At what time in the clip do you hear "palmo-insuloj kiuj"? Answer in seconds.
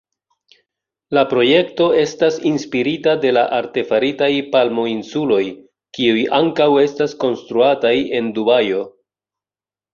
4.57-6.27